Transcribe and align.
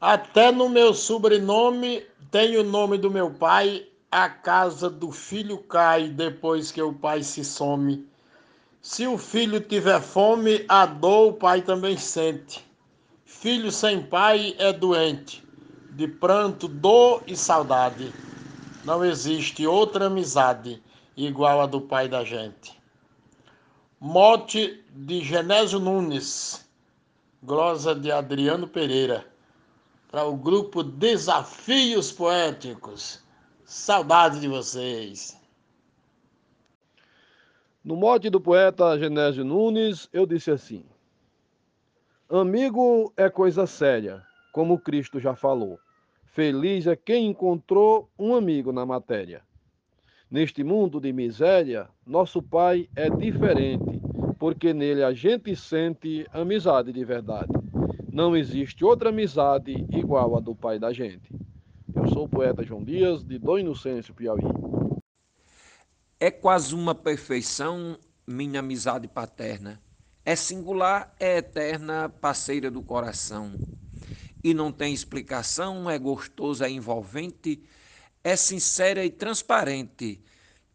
Até 0.00 0.52
no 0.52 0.68
meu 0.68 0.94
sobrenome 0.94 2.06
tem 2.30 2.56
o 2.56 2.62
nome 2.62 2.96
do 2.98 3.10
meu 3.10 3.32
pai, 3.32 3.84
a 4.12 4.28
casa 4.28 4.88
do 4.88 5.10
filho 5.10 5.58
cai 5.58 6.08
depois 6.08 6.70
que 6.70 6.80
o 6.80 6.92
pai 6.92 7.24
se 7.24 7.44
some. 7.44 8.06
Se 8.80 9.08
o 9.08 9.18
filho 9.18 9.60
tiver 9.60 10.00
fome, 10.00 10.64
a 10.68 10.86
dor 10.86 11.30
o 11.30 11.32
pai 11.32 11.62
também 11.62 11.96
sente. 11.96 12.64
Filho 13.24 13.72
sem 13.72 14.00
pai 14.00 14.54
é 14.56 14.72
doente, 14.72 15.44
de 15.90 16.06
pranto, 16.06 16.68
dor 16.68 17.24
e 17.26 17.34
saudade. 17.34 18.14
Não 18.84 19.04
existe 19.04 19.66
outra 19.66 20.06
amizade 20.06 20.80
igual 21.16 21.60
a 21.60 21.66
do 21.66 21.80
pai 21.80 22.08
da 22.08 22.22
gente. 22.22 22.80
Mote 23.98 24.80
de 24.94 25.24
Genésio 25.24 25.80
Nunes, 25.80 26.64
glosa 27.42 27.96
de 27.96 28.12
Adriano 28.12 28.68
Pereira, 28.68 29.26
para 30.08 30.24
o 30.24 30.34
grupo 30.34 30.82
Desafios 30.82 32.10
Poéticos. 32.10 33.22
Saudade 33.64 34.40
de 34.40 34.48
vocês. 34.48 35.38
No 37.84 37.94
mote 37.94 38.30
do 38.30 38.40
poeta 38.40 38.98
Genésio 38.98 39.44
Nunes, 39.44 40.08
eu 40.12 40.26
disse 40.26 40.50
assim: 40.50 40.84
Amigo 42.28 43.12
é 43.16 43.28
coisa 43.28 43.66
séria, 43.66 44.22
como 44.52 44.78
Cristo 44.78 45.20
já 45.20 45.34
falou. 45.34 45.78
Feliz 46.24 46.86
é 46.86 46.96
quem 46.96 47.26
encontrou 47.26 48.08
um 48.18 48.34
amigo 48.34 48.72
na 48.72 48.86
matéria. 48.86 49.42
Neste 50.30 50.62
mundo 50.62 51.00
de 51.00 51.12
miséria, 51.12 51.88
nosso 52.06 52.42
Pai 52.42 52.88
é 52.94 53.10
diferente, 53.10 54.00
porque 54.38 54.72
nele 54.72 55.02
a 55.02 55.12
gente 55.12 55.54
sente 55.56 56.26
amizade 56.32 56.92
de 56.92 57.04
verdade. 57.04 57.67
Não 58.18 58.36
existe 58.36 58.84
outra 58.84 59.10
amizade 59.10 59.86
igual 59.92 60.36
a 60.36 60.40
do 60.40 60.52
Pai 60.52 60.76
da 60.76 60.92
gente. 60.92 61.32
Eu 61.94 62.08
sou 62.08 62.24
o 62.24 62.28
poeta 62.28 62.64
João 62.64 62.82
Dias, 62.82 63.22
de 63.22 63.38
Dom 63.38 63.60
Inocêncio, 63.60 64.12
Piauí. 64.12 64.42
É 66.18 66.28
quase 66.28 66.74
uma 66.74 66.96
perfeição 66.96 67.96
minha 68.26 68.58
amizade 68.58 69.06
paterna. 69.06 69.80
É 70.24 70.34
singular, 70.34 71.14
é 71.20 71.36
eterna, 71.36 72.08
parceira 72.08 72.72
do 72.72 72.82
coração. 72.82 73.52
E 74.42 74.52
não 74.52 74.72
tem 74.72 74.92
explicação, 74.92 75.88
é 75.88 75.96
gostoso, 75.96 76.64
é 76.64 76.68
envolvente 76.68 77.62
é 78.24 78.34
sincera 78.34 79.04
e 79.04 79.10
transparente, 79.10 80.20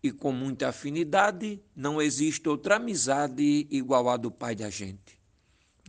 e 0.02 0.14
com 0.14 0.32
muita 0.32 0.70
afinidade, 0.70 1.62
não 1.76 2.02
existe 2.02 2.48
outra 2.48 2.78
amizade 2.78 3.68
igual 3.70 4.08
a 4.08 4.16
do 4.16 4.32
pai 4.32 4.56
da 4.56 4.70
gente. 4.70 5.20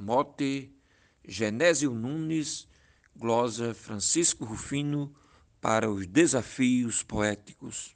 Mote, 0.00 0.73
Genésio 1.26 1.92
Nunes, 1.92 2.66
glosa 3.16 3.74
Francisco 3.74 4.44
Rufino, 4.44 5.14
para 5.60 5.90
os 5.90 6.06
desafios 6.06 7.02
poéticos. 7.02 7.94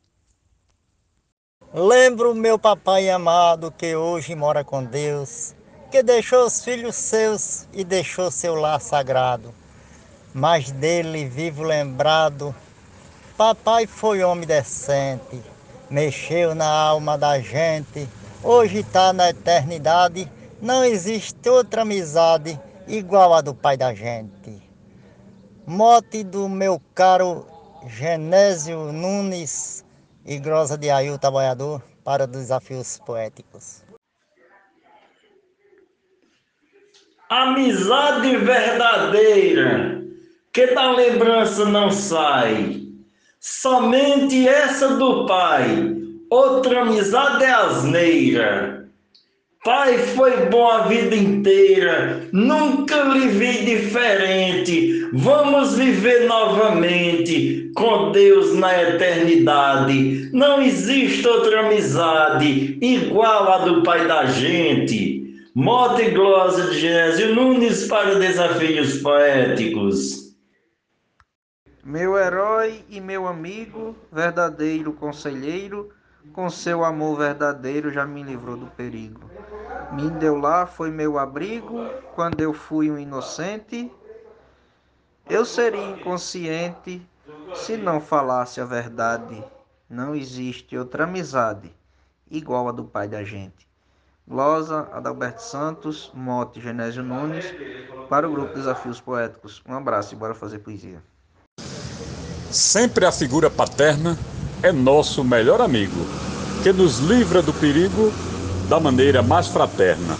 Lembro 1.73 2.35
meu 2.35 2.59
papai 2.59 3.11
amado 3.11 3.71
que 3.71 3.95
hoje 3.95 4.35
mora 4.35 4.65
com 4.65 4.83
Deus, 4.83 5.55
que 5.91 6.03
deixou 6.03 6.47
os 6.47 6.65
filhos 6.65 6.97
seus 6.97 7.69
e 7.73 7.85
deixou 7.85 8.31
seu 8.31 8.55
lar 8.55 8.81
sagrado. 8.81 9.55
Mas 10.33 10.71
dele 10.71 11.29
vivo 11.29 11.63
lembrado 11.63 12.55
Papai 13.39 13.87
foi 13.87 14.21
homem 14.25 14.45
decente, 14.45 15.41
mexeu 15.89 16.57
na 16.57 16.67
alma 16.67 17.17
da 17.17 17.39
gente, 17.39 18.09
hoje 18.43 18.79
está 18.79 19.13
na 19.13 19.31
eternidade, 19.31 20.29
não 20.61 20.85
existe 20.85 21.49
outra 21.49 21.83
amizade 21.83 22.61
igual 22.89 23.35
a 23.35 23.41
do 23.41 23.55
pai 23.55 23.77
da 23.77 23.95
gente. 23.95 24.63
Mote 25.67 26.25
do 26.25 26.49
meu 26.49 26.81
caro 26.95 27.47
Genésio 27.87 28.93
Nunes 28.93 29.85
e 30.25 30.39
Grosa 30.39 30.77
de 30.77 30.91
Ail 30.91 31.19
Trabalhador 31.19 31.83
para 32.03 32.27
desafios 32.27 32.99
poéticos. 33.05 33.85
Amizade 37.29 38.37
verdadeira, 38.39 40.03
que 40.53 40.75
da 40.75 40.91
lembrança 40.93 41.67
não 41.67 41.91
sai 41.91 42.89
Somente 43.41 44.49
essa 44.49 44.97
do 44.97 45.25
Pai, 45.25 45.97
outra 46.29 46.83
amizade 46.83 47.45
é 47.45 47.53
asneira. 47.53 48.88
Pai 49.65 49.99
foi 49.99 50.47
bom 50.47 50.69
a 50.69 50.87
vida 50.87 51.17
inteira, 51.17 52.29
nunca 52.33 53.03
lhe 53.03 53.27
vi 53.27 53.65
diferente. 53.65 55.09
Vamos 55.13 55.77
viver 55.77 56.27
novamente 56.27 57.73
com 57.75 58.13
Deus 58.13 58.55
na 58.55 58.83
eternidade. 58.83 60.31
Não 60.33 60.63
existe 60.63 61.27
outra 61.27 61.67
amizade 61.67 62.79
igual 62.81 63.53
a 63.53 63.59
do 63.65 63.83
Pai 63.83 64.07
da 64.07 64.27
gente. 64.27 65.19
Mote 65.55 66.03
e 66.03 66.11
glosa 66.11 66.71
de 66.71 66.79
Genésio 66.79 67.35
Nunes 67.35 67.89
para 67.89 68.15
desafios 68.15 68.99
poéticos. 68.99 70.37
Meu 71.85 72.17
herói 72.17 72.85
e 72.89 73.01
meu 73.01 73.27
amigo, 73.27 73.97
verdadeiro 74.13 74.93
conselheiro, 74.93 75.89
com 76.33 76.49
seu 76.51 76.85
amor 76.85 77.19
verdadeiro 77.19 77.91
já 77.91 78.07
me 78.07 78.23
livrou 78.23 78.57
do 78.57 78.67
perigo. 78.67 79.31
Me 79.93 80.11
deu 80.11 80.37
lá, 80.37 80.67
foi 80.67 80.91
meu 80.91 81.19
abrigo, 81.19 81.89
quando 82.15 82.41
eu 82.41 82.53
fui 82.53 82.91
um 82.91 82.99
inocente. 82.99 83.91
Eu 85.29 85.45
seria 85.45 85.91
inconsciente 85.91 87.07
se 87.55 87.77
não 87.77 88.01
falasse 88.01 88.61
a 88.61 88.65
verdade. 88.65 89.43
Não 89.89 90.15
existe 90.15 90.77
outra 90.77 91.05
amizade 91.05 91.73
igual 92.31 92.69
a 92.69 92.73
do 92.73 92.85
pai 92.85 93.09
da 93.09 93.25
gente. 93.25 93.67
Glosa, 94.27 94.87
Adalberto 94.93 95.43
Santos, 95.43 96.11
Mote, 96.13 96.61
Genésio 96.61 97.03
Nunes, 97.03 97.47
para 98.11 98.29
o 98.29 98.33
grupo 98.33 98.55
Desafios 98.55 99.01
Poéticos. 99.01 99.63
Um 99.67 99.75
abraço 99.75 100.15
e 100.15 100.17
bora 100.17 100.35
fazer 100.35 100.59
poesia. 100.59 101.03
Sempre 102.51 103.07
a 103.07 103.13
figura 103.13 103.51
paterna 103.51 104.17
é 104.63 104.73
nosso 104.73 105.23
melhor 105.23 105.61
amigo, 105.61 106.07
que 106.63 106.73
nos 106.73 106.99
livra 106.99 107.41
do 107.41 107.53
perigo 107.53 108.13
da 108.69 108.81
maneira 108.81 109.23
mais 109.23 109.47
fraterna. 109.47 110.17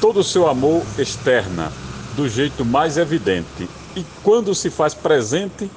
Todo 0.00 0.20
o 0.20 0.24
seu 0.24 0.48
amor 0.48 0.82
externa, 0.98 1.70
do 2.16 2.28
jeito 2.28 2.64
mais 2.64 2.96
evidente, 2.96 3.68
e 3.94 4.04
quando 4.22 4.54
se 4.54 4.70
faz 4.70 4.94
presente, 4.94 5.70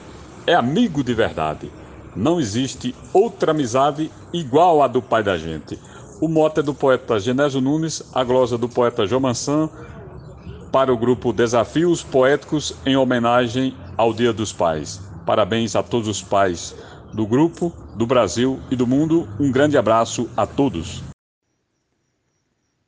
é 0.47 0.53
amigo 0.53 1.03
de 1.03 1.13
verdade. 1.13 1.71
Não 2.15 2.39
existe 2.39 2.95
outra 3.11 3.51
amizade 3.51 4.09
igual 4.31 4.81
à 4.81 4.87
do 4.87 5.01
pai 5.01 5.21
da 5.21 5.37
gente. 5.37 5.77
O 6.21 6.29
mote 6.29 6.61
é 6.61 6.63
do 6.63 6.73
poeta 6.73 7.19
Genésio 7.19 7.59
Nunes, 7.59 8.01
a 8.13 8.23
glosa 8.23 8.57
do 8.57 8.69
poeta 8.69 9.05
João 9.05 9.21
Mansan, 9.21 9.69
para 10.71 10.93
o 10.93 10.97
grupo 10.97 11.33
Desafios 11.33 12.01
Poéticos 12.01 12.73
em 12.85 12.95
homenagem 12.95 13.75
ao 13.97 14.13
Dia 14.13 14.31
dos 14.31 14.53
Pais. 14.53 15.01
Parabéns 15.25 15.75
a 15.75 15.83
todos 15.83 16.07
os 16.07 16.21
pais 16.21 16.75
do 17.15 17.25
grupo, 17.25 17.69
do 17.95 18.05
Brasil 18.05 18.59
e 18.69 18.75
do 18.75 18.85
mundo. 18.85 19.25
Um 19.39 19.49
grande 19.49 19.77
abraço 19.77 20.29
a 20.35 20.45
todos. 20.45 21.01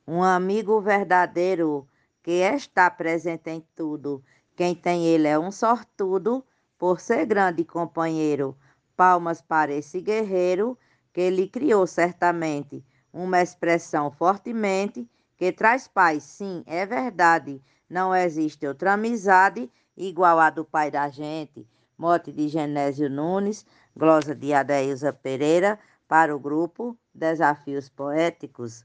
Um 0.06 0.22
amigo 0.22 0.78
verdadeiro 0.82 1.88
que 2.22 2.32
está 2.32 2.90
presente 2.90 3.48
em 3.48 3.64
tudo. 3.74 4.22
Quem 4.54 4.74
tem 4.74 5.06
ele 5.06 5.26
é 5.26 5.38
um 5.38 5.50
sortudo 5.50 6.44
por 6.78 7.00
ser 7.00 7.24
grande 7.24 7.64
companheiro. 7.64 8.54
Palmas 8.94 9.40
para 9.40 9.72
esse 9.72 9.98
guerreiro 10.00 10.76
que 11.10 11.22
ele 11.22 11.48
criou 11.48 11.86
certamente. 11.86 12.84
Uma 13.10 13.40
expressão 13.40 14.10
fortemente 14.10 15.08
que 15.38 15.50
traz 15.52 15.88
paz. 15.88 16.22
Sim, 16.22 16.62
é 16.66 16.84
verdade. 16.84 17.62
Não 17.88 18.14
existe 18.14 18.66
outra 18.66 18.92
amizade 18.92 19.70
igual 19.96 20.38
a 20.38 20.50
do 20.50 20.66
pai 20.66 20.90
da 20.90 21.08
gente. 21.08 21.66
Mote 21.98 22.30
de 22.30 22.48
Genésio 22.48 23.10
Nunes, 23.10 23.66
glosa 23.96 24.32
de 24.32 24.54
Adailza 24.54 25.12
Pereira, 25.12 25.78
para 26.06 26.34
o 26.34 26.38
grupo 26.38 26.96
Desafios 27.12 27.88
Poéticos. 27.88 28.84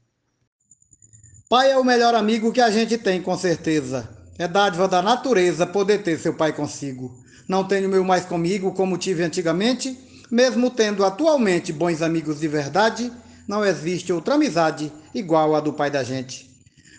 Pai 1.48 1.70
é 1.70 1.78
o 1.78 1.84
melhor 1.84 2.14
amigo 2.16 2.52
que 2.52 2.60
a 2.60 2.70
gente 2.70 2.98
tem, 2.98 3.22
com 3.22 3.38
certeza. 3.38 4.08
É 4.36 4.48
dádiva 4.48 4.88
da 4.88 5.00
natureza 5.00 5.64
poder 5.64 6.02
ter 6.02 6.18
seu 6.18 6.34
pai 6.34 6.52
consigo. 6.52 7.14
Não 7.48 7.62
tenho 7.62 7.88
meu 7.88 8.02
mais 8.02 8.24
comigo 8.24 8.74
como 8.74 8.98
tive 8.98 9.22
antigamente, 9.22 9.96
mesmo 10.30 10.68
tendo 10.68 11.04
atualmente 11.04 11.72
bons 11.72 12.02
amigos 12.02 12.40
de 12.40 12.48
verdade, 12.48 13.12
não 13.46 13.64
existe 13.64 14.12
outra 14.12 14.34
amizade 14.34 14.92
igual 15.14 15.54
a 15.54 15.60
do 15.60 15.72
pai 15.72 15.90
da 15.90 16.02
gente. 16.02 16.50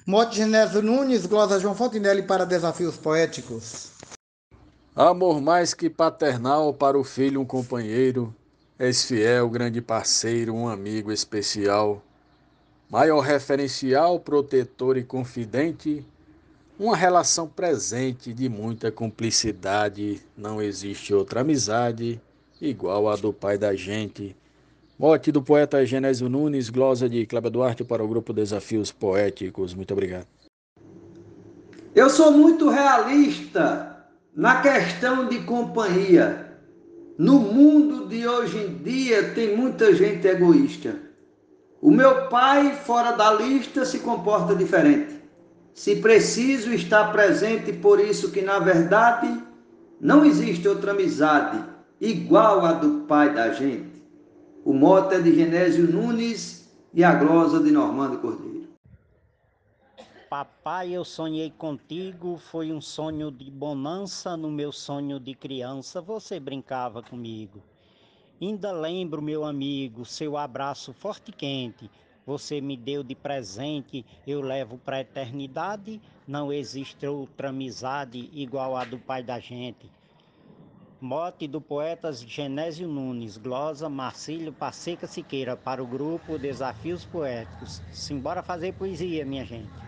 Mote 0.08 0.38
Genésio 0.38 0.82
Nunes, 0.82 1.26
glosa 1.26 1.60
João 1.60 1.76
Fontinelli 1.76 2.24
para 2.24 2.46
Desafios 2.46 2.96
Poéticos. 2.96 3.95
Amor 4.96 5.42
mais 5.42 5.74
que 5.74 5.90
paternal 5.90 6.74
para 6.74 6.98
o 6.98 7.04
filho, 7.04 7.42
um 7.42 7.46
companheiro, 7.46 8.34
és 8.80 9.04
fiel, 9.04 9.50
grande 9.50 9.82
parceiro, 9.82 10.56
um 10.56 10.70
amigo 10.70 11.12
especial, 11.12 12.02
maior 12.90 13.20
referencial, 13.20 14.18
protetor 14.22 14.96
e 14.96 15.04
confidente, 15.04 16.06
uma 16.80 16.96
relação 16.96 17.46
presente 17.46 18.32
de 18.32 18.48
muita 18.48 18.90
cumplicidade. 18.90 20.22
Não 20.38 20.62
existe 20.62 21.14
outra 21.14 21.42
amizade 21.42 22.22
igual 22.62 23.10
a 23.10 23.18
do 23.18 23.34
pai 23.34 23.58
da 23.58 23.76
gente. 23.76 24.34
Mote 24.98 25.30
do 25.30 25.44
poeta 25.44 25.86
Genésio 25.86 26.30
Nunes, 26.30 26.70
glosa 26.70 27.10
de 27.10 27.26
Cláudio 27.26 27.52
Duarte 27.52 27.84
para 27.84 28.02
o 28.02 28.08
grupo 28.08 28.32
Desafios 28.32 28.94
Poéticos. 28.94 29.74
Muito 29.74 29.92
obrigado. 29.92 30.28
Eu 31.94 32.10
sou 32.10 32.32
muito 32.32 32.70
realista 32.70 33.95
na 34.36 34.62
questão 34.62 35.28
de 35.28 35.40
companhia. 35.40 36.58
No 37.18 37.40
mundo 37.40 38.08
de 38.08 38.28
hoje 38.28 38.58
em 38.58 38.84
dia 38.84 39.30
tem 39.30 39.56
muita 39.56 39.96
gente 39.96 40.28
egoísta. 40.28 41.00
O 41.82 41.90
meu 41.90 42.28
pai, 42.28 42.76
fora 42.84 43.12
da 43.12 43.32
lista, 43.32 43.86
se 43.86 44.00
comporta 44.00 44.54
diferente. 44.54 45.16
Se 45.74 45.98
preciso 45.98 46.74
estar 46.74 47.12
presente, 47.14 47.72
por 47.72 48.00
isso 48.00 48.32
que, 48.32 48.42
na 48.42 48.60
verdade, 48.60 49.42
não 50.02 50.26
existe 50.26 50.68
outra 50.68 50.92
amizade 50.92 51.64
igual 52.02 52.66
a 52.66 52.74
do 52.74 53.06
pai 53.06 53.34
da 53.34 53.52
gente. 53.54 54.04
O 54.66 54.74
mote 54.74 55.16
é 55.16 55.20
de 55.20 55.34
Genésio 55.34 55.90
Nunes 55.90 56.70
e 56.94 57.04
a 57.04 57.14
glosa 57.14 57.60
de 57.60 57.72
Normando 57.72 58.18
Cordeiro. 58.18 58.55
Papai, 60.30 60.92
eu 60.92 61.06
sonhei 61.06 61.52
contigo, 61.52 62.38
foi 62.38 62.72
um 62.74 62.82
sonho 62.82 63.32
de 63.32 63.50
bonança, 63.52 64.36
no 64.36 64.50
meu 64.50 64.72
sonho 64.72 65.20
de 65.20 65.36
criança 65.36 66.02
você 66.02 66.40
brincava 66.40 67.04
comigo. 67.04 67.64
Ainda 68.42 68.72
lembro, 68.72 69.22
meu 69.22 69.46
amigo, 69.46 70.04
seu 70.04 70.36
abraço 70.36 70.94
forte 70.94 71.30
e 71.30 71.34
quente. 71.34 71.92
Você 72.26 72.60
me 72.60 72.76
deu 72.76 73.04
de 73.04 73.16
presente, 73.16 74.04
eu 74.26 74.42
levo 74.42 74.80
para 74.80 74.98
a 74.98 75.02
eternidade. 75.02 76.02
Não 76.28 76.52
existe 76.52 77.06
outra 77.06 77.50
amizade 77.50 78.30
igual 78.34 78.76
a 78.76 78.84
do 78.84 79.00
pai 79.00 79.24
da 79.24 79.40
gente. 79.40 79.94
Mote 81.00 81.48
do 81.48 81.62
poeta 81.62 82.12
Genésio 82.12 82.88
Nunes, 82.88 83.38
glosa 83.38 83.88
Marcílio 83.88 84.52
Passeca 84.52 85.08
Siqueira, 85.08 85.56
para 85.56 85.84
o 85.84 85.88
grupo 85.88 86.40
Desafios 86.40 87.06
Poéticos. 87.06 87.84
Simbora 87.92 88.42
fazer 88.42 88.74
poesia, 88.74 89.24
minha 89.26 89.46
gente. 89.46 89.85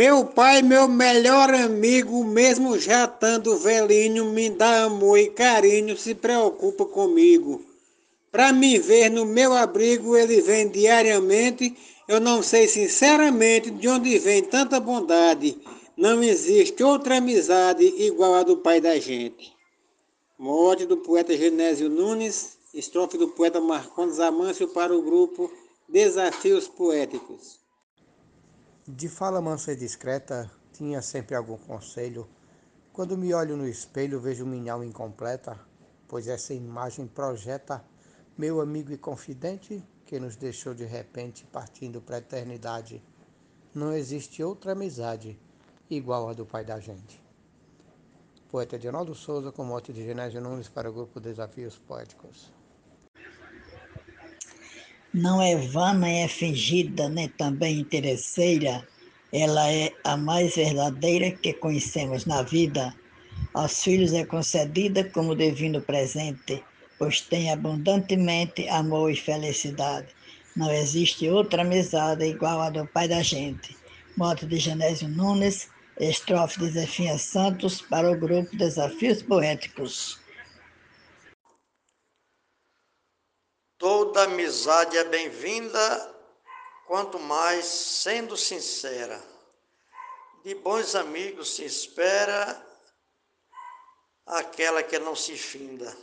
Meu 0.00 0.24
pai, 0.24 0.62
meu 0.62 0.88
melhor 0.88 1.52
amigo, 1.52 2.24
mesmo 2.24 2.78
já 2.78 3.04
estando 3.04 3.58
velhinho, 3.58 4.32
me 4.32 4.48
dá 4.48 4.84
amor 4.84 5.18
e 5.18 5.28
carinho, 5.28 5.94
se 5.94 6.14
preocupa 6.14 6.86
comigo. 6.86 7.62
Para 8.32 8.50
me 8.50 8.78
ver 8.78 9.10
no 9.10 9.26
meu 9.26 9.52
abrigo, 9.52 10.16
ele 10.16 10.40
vem 10.40 10.70
diariamente. 10.70 11.76
Eu 12.08 12.18
não 12.18 12.42
sei 12.42 12.66
sinceramente 12.66 13.70
de 13.70 13.88
onde 13.88 14.18
vem 14.18 14.42
tanta 14.42 14.80
bondade. 14.80 15.60
Não 15.94 16.22
existe 16.22 16.82
outra 16.82 17.18
amizade 17.18 17.84
igual 17.84 18.36
a 18.36 18.42
do 18.42 18.56
pai 18.56 18.80
da 18.80 18.98
gente. 18.98 19.52
Morte 20.38 20.86
do 20.86 20.96
poeta 20.96 21.36
Genésio 21.36 21.90
Nunes, 21.90 22.56
estrofe 22.72 23.18
do 23.18 23.28
poeta 23.28 23.60
Marcondes 23.60 24.18
Amâncio 24.18 24.66
para 24.68 24.96
o 24.96 25.02
grupo 25.02 25.52
Desafios 25.86 26.66
Poéticos. 26.68 27.59
De 28.92 29.08
fala 29.08 29.40
mansa 29.40 29.72
e 29.72 29.76
discreta, 29.76 30.50
tinha 30.72 31.00
sempre 31.00 31.36
algum 31.36 31.56
conselho. 31.56 32.28
Quando 32.92 33.16
me 33.16 33.32
olho 33.32 33.56
no 33.56 33.68
espelho, 33.68 34.18
vejo 34.18 34.44
minha 34.44 34.72
alma 34.72 34.84
incompleta, 34.84 35.56
pois 36.08 36.26
essa 36.26 36.52
imagem 36.52 37.06
projeta 37.06 37.84
meu 38.36 38.60
amigo 38.60 38.92
e 38.92 38.98
confidente 38.98 39.80
que 40.04 40.18
nos 40.18 40.34
deixou 40.34 40.74
de 40.74 40.84
repente 40.84 41.46
partindo 41.52 42.00
para 42.00 42.16
a 42.16 42.18
eternidade. 42.18 43.00
Não 43.72 43.92
existe 43.92 44.42
outra 44.42 44.72
amizade 44.72 45.38
igual 45.88 46.28
a 46.28 46.32
do 46.32 46.44
pai 46.44 46.64
da 46.64 46.80
gente. 46.80 47.22
Poeta 48.50 48.74
Edinaldo 48.74 49.14
Souza 49.14 49.52
com 49.52 49.62
mote 49.62 49.92
de 49.92 50.04
Genésio 50.04 50.40
Nunes 50.40 50.68
para 50.68 50.90
o 50.90 50.92
grupo 50.92 51.20
Desafios 51.20 51.78
Poéticos. 51.78 52.59
Não 55.12 55.42
é 55.42 55.56
vã, 55.56 55.92
nem 55.92 56.22
é 56.22 56.28
fingida, 56.28 57.08
nem 57.08 57.28
também 57.28 57.80
interesseira. 57.80 58.86
Ela 59.32 59.68
é 59.72 59.90
a 60.04 60.16
mais 60.16 60.54
verdadeira 60.54 61.32
que 61.32 61.52
conhecemos 61.52 62.26
na 62.26 62.42
vida. 62.42 62.94
Aos 63.52 63.82
filhos 63.82 64.12
é 64.12 64.24
concedida 64.24 65.02
como 65.10 65.34
divino 65.34 65.82
presente, 65.82 66.62
pois 66.96 67.22
tem 67.22 67.50
abundantemente 67.50 68.68
amor 68.68 69.10
e 69.10 69.16
felicidade. 69.16 70.14
Não 70.54 70.70
existe 70.72 71.28
outra 71.28 71.62
amizade 71.62 72.24
igual 72.24 72.60
a 72.60 72.70
do 72.70 72.86
pai 72.86 73.08
da 73.08 73.20
gente. 73.20 73.76
Moto 74.16 74.46
de 74.46 74.58
Genésio 74.58 75.08
Nunes, 75.08 75.68
estrofe 75.98 76.60
de 76.60 76.70
Zefinha 76.70 77.18
Santos 77.18 77.82
para 77.82 78.08
o 78.12 78.16
grupo 78.16 78.56
Desafios 78.56 79.22
Poéticos. 79.22 80.19
Toda 83.80 84.24
amizade 84.24 84.98
é 84.98 85.04
bem-vinda, 85.04 86.14
quanto 86.86 87.18
mais 87.18 87.64
sendo 87.64 88.36
sincera. 88.36 89.18
De 90.44 90.54
bons 90.54 90.94
amigos 90.94 91.54
se 91.54 91.64
espera 91.64 92.62
aquela 94.26 94.82
que 94.82 94.98
não 94.98 95.16
se 95.16 95.34
finda. 95.34 95.96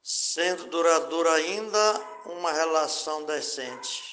Sendo 0.00 0.66
duradoura 0.66 1.32
ainda 1.32 1.98
uma 2.26 2.52
relação 2.52 3.24
decente. 3.24 4.04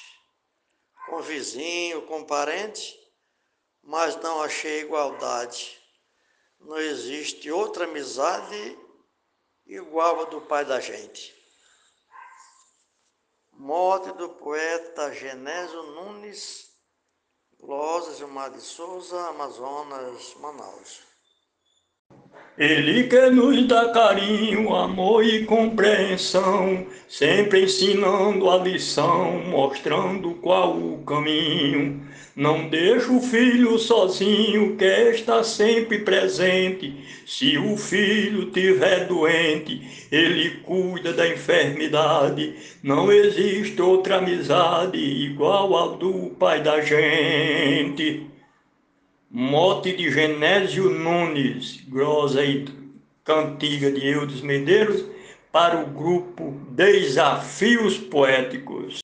Com 1.06 1.22
vizinho, 1.22 2.02
com 2.08 2.24
parente, 2.24 2.98
mas 3.84 4.16
não 4.16 4.42
achei 4.42 4.80
igualdade. 4.80 5.80
Não 6.58 6.76
existe 6.76 7.52
outra 7.52 7.84
amizade 7.84 8.76
igual 9.64 10.22
a 10.22 10.24
do 10.24 10.40
pai 10.40 10.64
da 10.64 10.80
gente. 10.80 11.38
Morte 13.62 14.10
do 14.12 14.26
poeta 14.30 15.12
Genésio 15.12 15.82
Nunes, 15.92 16.70
Losa 17.62 18.16
Gilmar 18.16 18.50
de 18.50 18.60
Souza, 18.62 19.20
Amazonas, 19.28 20.34
Manaus. 20.40 21.00
Ele 22.56 23.06
quer 23.06 23.30
nos 23.30 23.68
dar 23.68 23.92
carinho, 23.92 24.74
amor 24.74 25.22
e 25.22 25.44
compreensão, 25.44 26.86
sempre 27.06 27.64
ensinando 27.64 28.50
a 28.50 28.56
lição, 28.56 29.30
mostrando 29.50 30.36
qual 30.36 30.74
o 30.74 31.04
caminho. 31.04 32.09
Não 32.36 32.68
deixa 32.68 33.10
o 33.12 33.20
filho 33.20 33.76
sozinho, 33.78 34.76
quer 34.76 35.14
estar 35.14 35.42
sempre 35.42 35.98
presente. 35.98 36.94
Se 37.26 37.58
o 37.58 37.76
filho 37.76 38.50
tiver 38.50 39.06
doente, 39.06 40.06
ele 40.12 40.50
cuida 40.62 41.12
da 41.12 41.28
enfermidade. 41.28 42.54
Não 42.82 43.10
existe 43.10 43.82
outra 43.82 44.18
amizade 44.18 44.98
igual 44.98 45.76
a 45.76 45.96
do 45.96 46.30
pai 46.38 46.62
da 46.62 46.80
gente. 46.80 48.26
Mote 49.28 49.96
de 49.96 50.10
Genésio 50.10 50.90
Nunes, 50.90 51.84
grosa 51.88 52.44
e 52.44 52.64
cantiga 53.24 53.90
de 53.90 54.06
Eudes 54.06 54.40
Medeiros, 54.40 55.04
para 55.52 55.80
o 55.80 55.86
grupo 55.86 56.54
Desafios 56.70 57.98
Poéticos. 57.98 58.98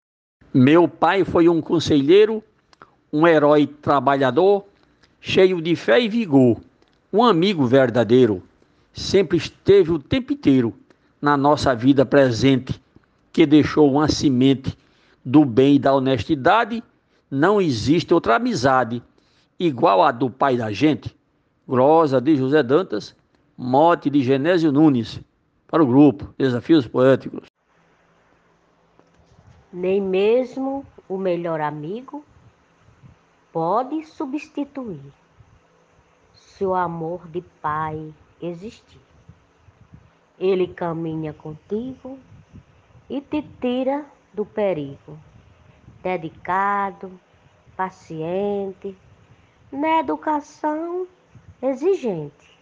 Meu 0.54 0.88
pai 0.88 1.24
foi 1.24 1.48
um 1.48 1.60
conselheiro 1.60 2.42
um 3.16 3.26
herói 3.26 3.66
trabalhador, 3.66 4.66
cheio 5.22 5.62
de 5.62 5.74
fé 5.74 5.98
e 6.02 6.06
vigor, 6.06 6.60
um 7.10 7.24
amigo 7.24 7.64
verdadeiro. 7.64 8.42
Sempre 8.92 9.38
esteve 9.38 9.90
o 9.90 9.98
tempo 9.98 10.34
inteiro 10.34 10.74
na 11.20 11.34
nossa 11.34 11.74
vida 11.74 12.04
presente, 12.04 12.78
que 13.32 13.46
deixou 13.46 13.90
uma 13.90 14.06
semente 14.06 14.76
do 15.24 15.46
bem 15.46 15.76
e 15.76 15.78
da 15.78 15.94
honestidade. 15.94 16.84
Não 17.30 17.58
existe 17.58 18.12
outra 18.12 18.36
amizade 18.36 19.02
igual 19.58 20.02
a 20.02 20.12
do 20.12 20.28
pai 20.28 20.58
da 20.58 20.70
gente. 20.70 21.16
Grosa 21.66 22.20
de 22.20 22.36
José 22.36 22.62
Dantas, 22.62 23.16
mote 23.56 24.10
de 24.10 24.22
Genésio 24.22 24.70
Nunes, 24.70 25.20
para 25.66 25.82
o 25.82 25.86
grupo 25.86 26.34
Desafios 26.36 26.86
Poéticos. 26.86 27.48
Nem 29.72 30.02
mesmo 30.02 30.84
o 31.08 31.16
melhor 31.16 31.60
amigo 31.62 32.22
pode 33.56 34.04
substituir 34.04 35.14
se 36.34 36.66
o 36.66 36.74
amor 36.74 37.26
de 37.26 37.40
pai 37.40 38.12
existir. 38.38 39.00
Ele 40.38 40.66
caminha 40.66 41.32
contigo 41.32 42.18
e 43.08 43.18
te 43.18 43.40
tira 43.58 44.04
do 44.34 44.44
perigo. 44.44 45.18
Dedicado, 46.02 47.18
paciente, 47.74 48.94
na 49.72 50.00
educação 50.00 51.06
exigente, 51.62 52.58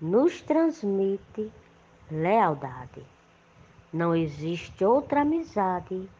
nos 0.00 0.42
transmite 0.42 1.48
lealdade. 2.10 3.06
Não 3.92 4.16
existe 4.16 4.84
outra 4.84 5.20
amizade 5.20 6.10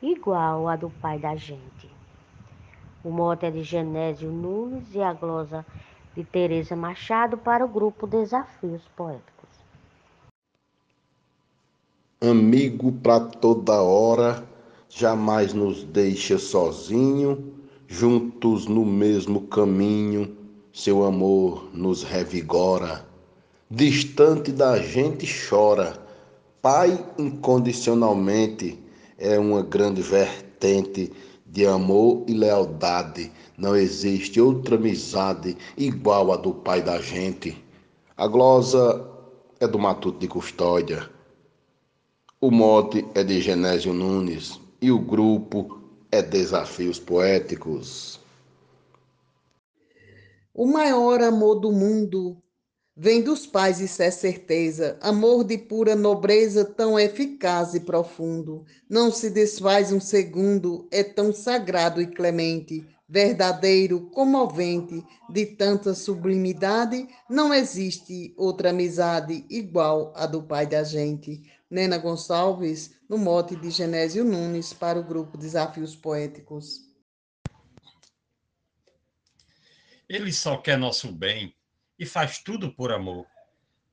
igual 0.00 0.66
a 0.66 0.76
do 0.76 0.88
pai 0.88 1.18
da 1.18 1.36
gente. 1.36 2.03
O 3.04 3.10
mote 3.10 3.44
é 3.44 3.50
de 3.50 3.62
Genésio 3.62 4.32
Nunes 4.32 4.94
e 4.94 5.02
a 5.02 5.12
glosa 5.12 5.64
de 6.16 6.24
Tereza 6.24 6.74
Machado 6.74 7.36
para 7.36 7.62
o 7.62 7.68
grupo 7.68 8.06
Desafios 8.06 8.80
Poéticos. 8.96 9.50
Amigo 12.22 12.90
para 12.90 13.20
toda 13.26 13.82
hora, 13.82 14.42
jamais 14.88 15.52
nos 15.52 15.84
deixa 15.84 16.38
sozinho, 16.38 17.52
juntos 17.86 18.66
no 18.66 18.86
mesmo 18.86 19.42
caminho, 19.48 20.34
seu 20.72 21.04
amor 21.04 21.68
nos 21.74 22.02
revigora. 22.02 23.04
Distante 23.70 24.50
da 24.50 24.78
gente 24.78 25.26
chora, 25.46 26.02
Pai 26.62 26.98
incondicionalmente 27.18 28.82
é 29.18 29.38
uma 29.38 29.60
grande 29.60 30.00
vertente 30.00 31.12
de 31.54 31.64
amor 31.64 32.24
e 32.26 32.34
lealdade. 32.34 33.30
Não 33.56 33.76
existe 33.76 34.40
outra 34.40 34.74
amizade 34.74 35.56
igual 35.76 36.32
a 36.32 36.36
do 36.36 36.52
Pai 36.52 36.82
da 36.82 37.00
gente. 37.00 37.64
A 38.16 38.26
glosa 38.26 39.08
é 39.60 39.66
do 39.68 39.78
Matuto 39.78 40.18
de 40.18 40.26
Custódia. 40.26 41.08
O 42.40 42.50
mote 42.50 43.06
é 43.14 43.22
de 43.22 43.40
Genésio 43.40 43.92
Nunes 43.92 44.60
e 44.82 44.90
o 44.90 44.98
grupo 44.98 45.80
é 46.10 46.20
Desafios 46.20 46.98
Poéticos. 46.98 48.18
O 50.52 50.66
maior 50.66 51.22
amor 51.22 51.60
do 51.60 51.70
mundo 51.70 52.36
Vem 52.96 53.22
dos 53.22 53.44
pais, 53.44 53.80
isso 53.80 54.00
é 54.04 54.10
certeza, 54.10 54.96
amor 55.00 55.42
de 55.42 55.58
pura 55.58 55.96
nobreza, 55.96 56.64
tão 56.64 56.96
eficaz 56.96 57.74
e 57.74 57.80
profundo. 57.80 58.64
Não 58.88 59.10
se 59.10 59.30
desfaz 59.30 59.92
um 59.92 59.98
segundo, 59.98 60.86
é 60.92 61.02
tão 61.02 61.32
sagrado 61.32 62.00
e 62.00 62.06
clemente, 62.06 62.86
verdadeiro, 63.08 64.08
comovente, 64.10 65.04
de 65.28 65.44
tanta 65.44 65.92
sublimidade, 65.92 67.08
não 67.28 67.52
existe 67.52 68.32
outra 68.36 68.70
amizade 68.70 69.44
igual 69.50 70.12
à 70.14 70.24
do 70.24 70.44
pai 70.44 70.64
da 70.64 70.84
gente. 70.84 71.42
Nena 71.68 71.98
Gonçalves, 71.98 72.94
no 73.08 73.18
mote 73.18 73.56
de 73.56 73.70
Genésio 73.70 74.24
Nunes, 74.24 74.72
para 74.72 75.00
o 75.00 75.04
grupo 75.04 75.36
Desafios 75.36 75.96
Poéticos. 75.96 76.80
Ele 80.08 80.32
só 80.32 80.56
quer 80.58 80.78
nosso 80.78 81.10
bem 81.10 81.53
e 81.98 82.06
faz 82.06 82.38
tudo 82.38 82.72
por 82.72 82.92
amor. 82.92 83.26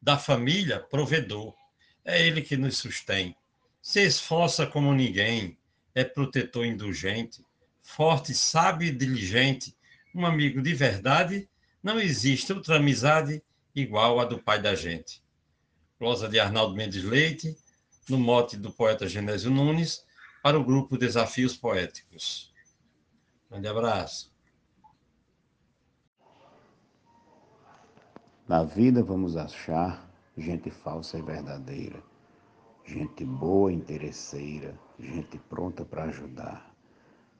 Da 0.01 0.17
família, 0.17 0.79
provedor. 0.79 1.55
É 2.03 2.25
ele 2.25 2.41
que 2.41 2.57
nos 2.57 2.77
sustém. 2.77 3.35
Se 3.81 4.01
esforça 4.01 4.65
como 4.65 4.93
ninguém, 4.93 5.57
é 5.93 6.03
protetor 6.03 6.65
indulgente, 6.65 7.45
forte, 7.81 8.33
sábio 8.33 8.87
e 8.87 8.91
diligente, 8.91 9.75
um 10.13 10.25
amigo 10.25 10.61
de 10.61 10.73
verdade. 10.73 11.49
Não 11.83 11.99
existe 11.99 12.53
outra 12.53 12.77
amizade 12.77 13.43
igual 13.75 14.19
a 14.19 14.25
do 14.25 14.41
pai 14.41 14.61
da 14.61 14.75
gente. 14.75 15.23
Glosa 15.99 16.27
de 16.27 16.39
Arnaldo 16.39 16.75
Mendes 16.75 17.03
Leite, 17.03 17.55
no 18.09 18.17
mote 18.17 18.57
do 18.57 18.71
poeta 18.71 19.07
Genésio 19.07 19.51
Nunes, 19.51 20.03
para 20.41 20.59
o 20.59 20.63
grupo 20.63 20.97
Desafios 20.97 21.55
Poéticos. 21.55 22.51
Grande 23.49 23.67
abraço. 23.67 24.30
Na 28.51 28.65
vida 28.65 29.01
vamos 29.01 29.37
achar 29.37 30.11
gente 30.37 30.69
falsa 30.69 31.17
e 31.17 31.21
verdadeira, 31.21 32.03
gente 32.83 33.23
boa 33.23 33.71
e 33.71 33.75
interesseira, 33.75 34.77
gente 34.99 35.37
pronta 35.37 35.85
para 35.85 36.03
ajudar, 36.03 36.75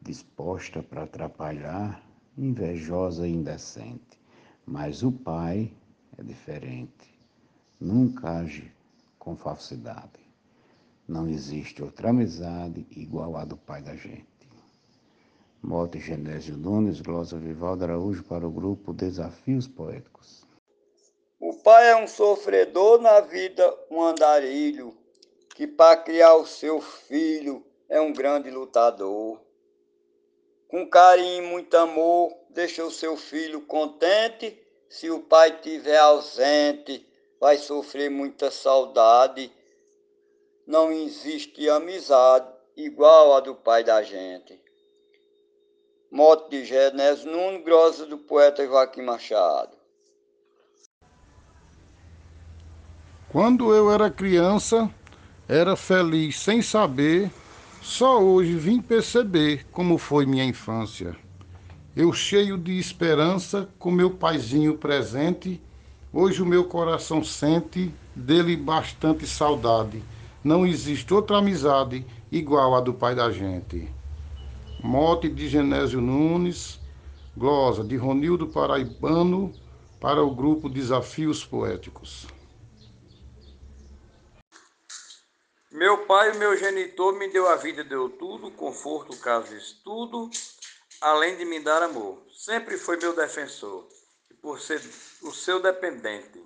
disposta 0.01 0.81
para 0.81 1.03
atrapalhar, 1.03 2.01
invejosa 2.37 3.27
e 3.27 3.33
indecente. 3.33 4.17
Mas 4.65 5.03
o 5.03 5.11
pai 5.11 5.73
é 6.17 6.23
diferente, 6.23 7.19
nunca 7.77 8.39
age 8.39 8.71
com 9.19 9.35
falsidade. 9.35 10.21
Não 11.05 11.27
existe 11.27 11.83
outra 11.83 12.11
amizade 12.11 12.87
igual 12.89 13.35
à 13.35 13.43
do 13.43 13.57
pai 13.57 13.81
da 13.81 13.97
gente. 13.97 14.47
Mote 15.61 15.99
Genésio 15.99 16.55
Nunes, 16.55 17.01
glosa 17.01 17.37
Vivaldo 17.37 17.83
Araújo 17.83 18.23
para 18.23 18.47
o 18.47 18.51
grupo 18.51 18.93
Desafios 18.93 19.67
Poéticos. 19.67 20.49
O 21.43 21.55
pai 21.55 21.89
é 21.89 21.95
um 21.95 22.05
sofredor 22.05 23.01
na 23.01 23.19
vida, 23.19 23.75
um 23.89 23.99
andarilho, 23.99 24.95
que 25.55 25.65
para 25.65 25.97
criar 25.97 26.35
o 26.35 26.45
seu 26.45 26.79
filho 26.79 27.65
é 27.89 27.99
um 27.99 28.13
grande 28.13 28.51
lutador. 28.51 29.41
Com 30.67 30.87
carinho 30.87 31.43
e 31.43 31.47
muito 31.47 31.75
amor, 31.75 32.31
deixa 32.51 32.85
o 32.85 32.91
seu 32.91 33.17
filho 33.17 33.61
contente. 33.61 34.55
Se 34.87 35.09
o 35.09 35.19
pai 35.19 35.59
tiver 35.59 35.97
ausente, 35.97 37.03
vai 37.39 37.57
sofrer 37.57 38.11
muita 38.11 38.51
saudade. 38.51 39.51
Não 40.67 40.91
existe 40.91 41.67
amizade 41.67 42.53
igual 42.77 43.33
a 43.33 43.39
do 43.39 43.55
pai 43.55 43.83
da 43.83 44.03
gente. 44.03 44.61
Mote 46.11 46.51
de 46.51 46.65
Genésio 46.65 47.31
Nuno, 47.31 47.63
grossa 47.63 48.05
do 48.05 48.19
poeta 48.19 48.63
Joaquim 48.63 49.01
Machado. 49.01 49.80
Quando 53.31 53.73
eu 53.73 53.89
era 53.89 54.11
criança, 54.11 54.93
era 55.47 55.77
feliz 55.77 56.37
sem 56.37 56.61
saber, 56.61 57.31
só 57.81 58.21
hoje 58.21 58.55
vim 58.55 58.81
perceber 58.81 59.65
como 59.71 59.97
foi 59.97 60.25
minha 60.25 60.43
infância. 60.43 61.15
Eu 61.95 62.11
cheio 62.11 62.57
de 62.57 62.77
esperança, 62.77 63.69
com 63.79 63.89
meu 63.89 64.09
paizinho 64.11 64.77
presente, 64.77 65.61
hoje 66.11 66.41
o 66.41 66.45
meu 66.45 66.65
coração 66.65 67.23
sente 67.23 67.89
dele 68.13 68.57
bastante 68.57 69.25
saudade. 69.25 70.03
Não 70.43 70.67
existe 70.67 71.13
outra 71.13 71.37
amizade 71.37 72.05
igual 72.29 72.75
a 72.75 72.81
do 72.81 72.93
pai 72.93 73.15
da 73.15 73.31
gente. 73.31 73.87
Mote 74.83 75.29
de 75.29 75.47
Genésio 75.47 76.01
Nunes, 76.01 76.81
glosa 77.37 77.81
de 77.81 77.95
Ronildo 77.95 78.47
Paraibano, 78.47 79.53
para 80.01 80.21
o 80.21 80.35
grupo 80.35 80.67
Desafios 80.67 81.45
Poéticos. 81.45 82.27
Meu 85.71 86.05
pai, 86.05 86.33
meu 86.37 86.57
genitor, 86.57 87.17
me 87.17 87.29
deu 87.29 87.47
a 87.47 87.55
vida, 87.55 87.81
deu 87.81 88.09
tudo, 88.09 88.51
conforto, 88.51 89.15
casa, 89.15 89.55
estudo, 89.55 90.29
além 90.99 91.37
de 91.37 91.45
me 91.45 91.61
dar 91.61 91.81
amor. 91.81 92.21
Sempre 92.35 92.77
foi 92.77 92.97
meu 92.97 93.15
defensor. 93.15 93.87
E 94.29 94.33
por 94.33 94.59
ser 94.59 94.81
o 95.21 95.31
seu 95.31 95.61
dependente 95.61 96.43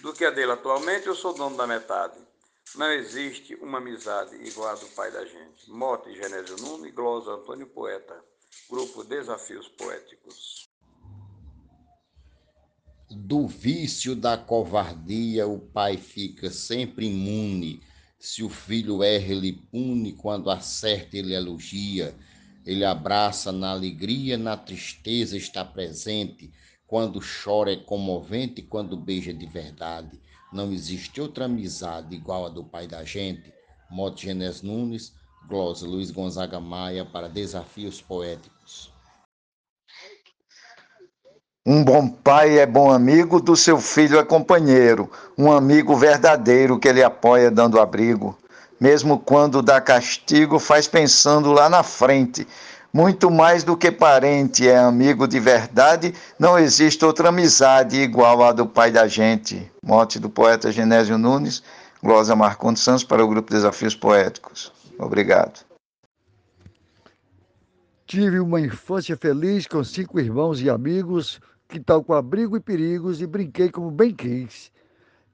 do 0.00 0.12
que 0.12 0.26
é 0.26 0.30
dele 0.30 0.52
atualmente, 0.52 1.06
eu 1.06 1.14
sou 1.14 1.32
dono 1.32 1.56
da 1.56 1.66
metade. 1.66 2.18
Não 2.74 2.92
existe 2.92 3.54
uma 3.54 3.78
amizade 3.78 4.36
igual 4.46 4.68
a 4.68 4.74
do 4.74 4.86
pai 4.88 5.10
da 5.10 5.24
gente. 5.24 5.70
Mote 5.70 6.14
Genésio 6.14 6.56
Nunes, 6.56 6.92
Glosa 6.92 7.30
Antônio 7.30 7.66
Poeta. 7.66 8.22
Grupo 8.68 9.02
Desafios 9.04 9.68
Poéticos. 9.68 10.68
Do 13.10 13.46
vício 13.46 14.14
da 14.14 14.36
covardia, 14.36 15.46
o 15.46 15.58
pai 15.58 15.96
fica 15.96 16.50
sempre 16.50 17.06
imune 17.06 17.82
se 18.18 18.42
o 18.42 18.48
filho 18.48 19.02
erra, 19.02 19.32
ele 19.32 19.52
pune, 19.52 20.12
quando 20.12 20.50
acerta, 20.50 21.16
ele 21.16 21.34
elogia. 21.34 22.14
Ele 22.64 22.84
abraça 22.84 23.52
na 23.52 23.70
alegria, 23.70 24.36
na 24.36 24.56
tristeza 24.56 25.36
está 25.36 25.64
presente. 25.64 26.50
Quando 26.86 27.20
chora 27.20 27.72
é 27.72 27.76
comovente, 27.76 28.62
quando 28.62 28.96
beija 28.96 29.32
de 29.32 29.46
verdade. 29.46 30.20
Não 30.52 30.72
existe 30.72 31.20
outra 31.20 31.44
amizade 31.44 32.14
igual 32.14 32.46
a 32.46 32.48
do 32.48 32.64
pai 32.64 32.86
da 32.86 33.04
gente. 33.04 33.52
Mote 33.90 34.26
Genés 34.26 34.62
Nunes, 34.62 35.14
glosa 35.46 35.86
Luiz 35.86 36.10
Gonzaga 36.10 36.58
Maia 36.58 37.04
para 37.04 37.28
Desafios 37.28 38.00
Poéticos. 38.00 38.95
Um 41.68 41.82
bom 41.82 42.08
pai 42.08 42.60
é 42.60 42.64
bom 42.64 42.92
amigo, 42.92 43.40
do 43.40 43.56
seu 43.56 43.80
filho 43.80 44.20
é 44.20 44.24
companheiro, 44.24 45.10
um 45.36 45.50
amigo 45.50 45.96
verdadeiro 45.96 46.78
que 46.78 46.86
ele 46.86 47.02
apoia 47.02 47.50
dando 47.50 47.80
abrigo. 47.80 48.38
Mesmo 48.78 49.18
quando 49.18 49.60
dá 49.60 49.80
castigo, 49.80 50.60
faz 50.60 50.86
pensando 50.86 51.50
lá 51.50 51.68
na 51.68 51.82
frente. 51.82 52.46
Muito 52.92 53.32
mais 53.32 53.64
do 53.64 53.76
que 53.76 53.90
parente, 53.90 54.68
é 54.68 54.78
amigo 54.78 55.26
de 55.26 55.40
verdade, 55.40 56.14
não 56.38 56.56
existe 56.56 57.04
outra 57.04 57.30
amizade 57.30 57.96
igual 57.96 58.44
à 58.44 58.52
do 58.52 58.64
pai 58.64 58.92
da 58.92 59.08
gente. 59.08 59.68
Mote 59.82 60.20
do 60.20 60.30
poeta 60.30 60.70
Genésio 60.70 61.18
Nunes, 61.18 61.64
glosa 62.00 62.36
Marcondes 62.36 62.80
Santos 62.80 63.02
para 63.02 63.24
o 63.24 63.28
grupo 63.28 63.50
Desafios 63.50 63.96
Poéticos. 63.96 64.72
Obrigado. 65.00 65.66
Tive 68.06 68.38
uma 68.38 68.60
infância 68.60 69.16
feliz 69.16 69.66
com 69.66 69.82
cinco 69.82 70.20
irmãos 70.20 70.60
e 70.62 70.70
amigos, 70.70 71.40
quintal 71.68 72.02
com 72.02 72.12
abrigo 72.12 72.56
e 72.56 72.60
perigos 72.60 73.20
e 73.20 73.26
brinquei 73.26 73.70
como 73.70 73.90
bem 73.90 74.14
quis. 74.14 74.72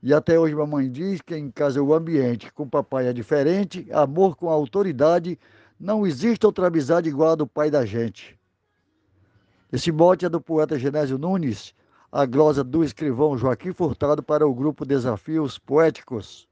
E 0.03 0.13
até 0.13 0.39
hoje 0.39 0.55
mamãe 0.55 0.91
diz 0.91 1.21
que 1.21 1.37
em 1.37 1.51
casa 1.51 1.83
o 1.83 1.95
ambiente 1.95 2.53
com 2.53 2.69
papai 2.69 3.07
é 3.07 3.13
diferente, 3.13 3.87
amor 3.93 4.37
com 4.37 4.49
autoridade, 4.49 5.39
não 5.79 6.07
existe 6.07 6.45
outra 6.45 6.67
amizade 6.67 7.09
igual 7.09 7.31
a 7.31 7.35
do 7.37 7.47
pai 7.47 7.71
da 7.71 7.85
gente. 7.85 8.39
Esse 9.73 9.91
mote 9.91 10.27
é 10.27 10.29
do 10.29 10.41
poeta 10.41 10.79
Genésio 10.79 11.19
Nunes, 11.19 11.75
a 12.11 12.27
glosa 12.27 12.63
do 12.63 12.85
escrivão 12.85 13.39
Joaquim 13.39 13.73
Furtado 13.73 14.23
para 14.23 14.47
o 14.47 14.55
grupo 14.55 14.85
Desafios 14.85 15.59
Poéticos. 15.59 16.47